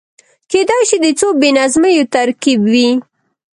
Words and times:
کېدای 0.51 0.81
شي 0.89 0.97
د 1.05 1.07
څو 1.19 1.27
بې 1.39 1.49
نظمیو 1.57 2.09
ترکيب 2.15 2.59
وي. 2.71 2.89